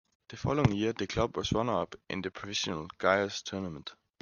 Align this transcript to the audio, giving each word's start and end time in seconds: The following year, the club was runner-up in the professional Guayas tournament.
The 0.29 0.35
following 0.35 0.71
year, 0.73 0.93
the 0.93 1.05
club 1.05 1.37
was 1.37 1.51
runner-up 1.51 1.93
in 2.09 2.21
the 2.23 2.31
professional 2.31 2.87
Guayas 2.97 3.43
tournament. 3.43 3.93